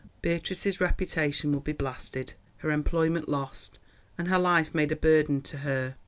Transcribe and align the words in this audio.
Beatrice's 0.23 0.81
reputation 0.81 1.51
would 1.51 1.63
be 1.63 1.73
blasted, 1.73 2.33
her 2.57 2.71
employment 2.71 3.29
lost, 3.29 3.77
and 4.17 4.29
her 4.29 4.39
life 4.39 4.73
made 4.73 4.91
a 4.91 4.95
burden 4.95 5.41
to 5.41 5.57
her. 5.59 5.95